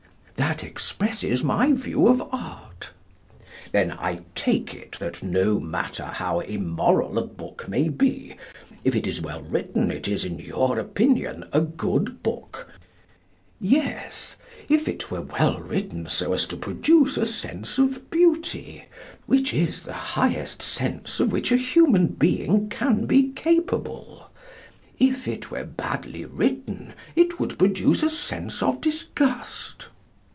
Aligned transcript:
That 0.37 0.63
expresses 0.63 1.43
my 1.43 1.71
view 1.71 2.07
of 2.07 2.19
art. 2.33 2.93
Then, 3.71 3.91
I 3.91 4.21
take 4.33 4.73
it 4.73 4.93
that 4.93 5.21
no 5.21 5.59
matter 5.59 6.03
how 6.03 6.39
immoral 6.39 7.19
a 7.19 7.23
book 7.27 7.67
may 7.69 7.89
be, 7.89 8.37
if 8.83 8.95
it 8.95 9.05
is 9.05 9.21
well 9.21 9.43
written 9.43 9.91
it 9.91 10.07
is, 10.07 10.25
in 10.25 10.39
your 10.39 10.79
opinion, 10.79 11.43
a 11.53 11.61
good 11.61 12.23
book? 12.23 12.67
Yes; 13.59 14.35
if 14.67 14.87
it 14.87 15.11
were 15.11 15.21
well 15.21 15.59
written 15.59 16.09
so 16.09 16.33
as 16.33 16.47
to 16.47 16.57
produce 16.57 17.17
a 17.17 17.25
sense 17.27 17.77
of 17.77 18.09
beauty 18.09 18.85
which 19.27 19.53
is 19.53 19.83
the 19.83 19.93
highest 19.93 20.63
sense 20.63 21.19
of 21.19 21.31
which 21.31 21.51
a 21.51 21.55
human 21.55 22.07
being 22.07 22.67
can 22.67 23.05
be 23.05 23.29
capable. 23.29 24.31
If 24.97 25.27
it 25.27 25.51
were 25.51 25.65
badly 25.65 26.25
written 26.25 26.93
it 27.15 27.39
would 27.39 27.59
produce 27.59 28.01
a 28.01 28.09
sense 28.09 28.63
of 28.63 28.81
disgust. 28.81 29.89